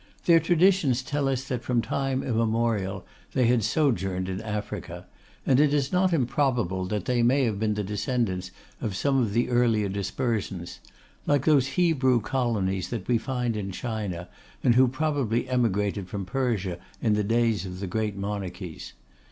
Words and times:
Their 0.25 0.39
traditions 0.39 1.03
tell 1.03 1.27
us 1.27 1.43
that 1.43 1.61
from 1.61 1.83
time 1.83 2.23
immemorial 2.23 3.05
they 3.33 3.45
had 3.45 3.63
sojourned 3.63 4.29
in 4.29 4.41
Africa; 4.41 5.05
and 5.45 5.59
it 5.59 5.75
is 5.75 5.91
not 5.91 6.11
improbable 6.11 6.85
that 6.85 7.05
they 7.05 7.21
may 7.21 7.43
have 7.43 7.59
been 7.59 7.75
the 7.75 7.83
descendants 7.83 8.49
of 8.81 8.95
some 8.95 9.21
of 9.21 9.33
the 9.33 9.47
earlier 9.49 9.89
dispersions; 9.89 10.79
like 11.27 11.45
those 11.45 11.67
Hebrew 11.77 12.19
colonies 12.19 12.89
that 12.89 13.07
we 13.07 13.19
find 13.19 13.55
in 13.55 13.71
China, 13.71 14.27
and 14.63 14.73
who 14.73 14.87
probably 14.87 15.47
emigrated 15.47 16.07
from 16.07 16.25
Persia 16.25 16.79
in 16.99 17.13
the 17.13 17.23
days 17.23 17.67
of 17.67 17.79
the 17.79 17.85
great 17.85 18.15
monarchies. 18.15 18.93